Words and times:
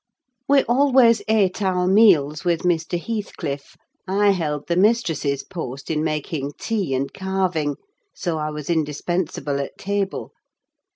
We 0.47 0.63
always 0.63 1.21
ate 1.27 1.61
our 1.61 1.85
meals 1.85 2.43
with 2.43 2.61
Mr. 2.63 2.99
Heathcliff. 2.99 3.77
I 4.07 4.31
held 4.31 4.65
the 4.67 4.75
mistress's 4.75 5.43
post 5.43 5.91
in 5.91 6.03
making 6.03 6.53
tea 6.59 6.95
and 6.95 7.13
carving; 7.13 7.75
so 8.15 8.39
I 8.39 8.49
was 8.49 8.67
indispensable 8.67 9.59
at 9.59 9.77
table. 9.77 10.33